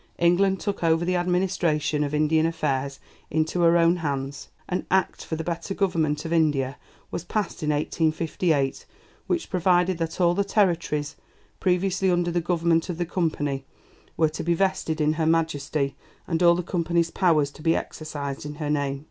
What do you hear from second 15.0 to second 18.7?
Her Majesty, and all the Company's powers to be exercised in